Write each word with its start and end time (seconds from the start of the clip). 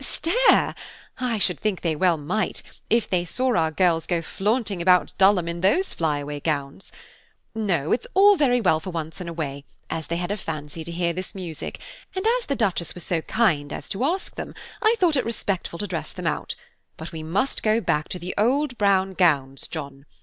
"Stare! 0.03 0.73
I 1.19 1.37
should 1.37 1.59
think 1.59 1.81
they 1.81 1.95
well 1.95 2.17
might, 2.17 2.63
if 2.89 3.07
they 3.07 3.23
saw 3.23 3.55
our 3.55 3.69
girls 3.69 4.07
go 4.07 4.23
flaunting 4.23 4.81
about 4.81 5.13
Dulham 5.19 5.47
in 5.47 5.61
those 5.61 5.93
fly 5.93 6.17
away 6.17 6.39
gowns. 6.39 6.91
No, 7.53 7.91
it's 7.91 8.07
all 8.15 8.35
very 8.35 8.59
well 8.59 8.79
for 8.79 8.89
once 8.89 9.21
in 9.21 9.27
a 9.27 9.31
way, 9.33 9.63
as 9.91 10.07
they 10.07 10.17
had 10.17 10.31
a 10.31 10.37
fancy 10.37 10.83
to 10.85 10.91
hear 10.91 11.13
this 11.13 11.35
music; 11.35 11.79
and 12.15 12.25
as 12.39 12.47
the 12.47 12.55
Duchess 12.55 12.95
was 12.95 13.03
so 13.03 13.21
kind 13.21 13.71
as 13.71 13.87
to 13.89 14.03
ask 14.03 14.33
them, 14.37 14.55
I 14.81 14.95
thought 14.97 15.15
it 15.15 15.23
respectful 15.23 15.77
to 15.77 15.85
dress 15.85 16.11
them 16.11 16.25
out; 16.25 16.55
but 16.97 17.11
we 17.11 17.21
must 17.21 17.61
go 17.61 17.79
back 17.79 18.09
to 18.09 18.17
the 18.17 18.33
old 18.39 18.79
brown 18.79 19.13
gowns, 19.13 19.67
John. 19.67 20.07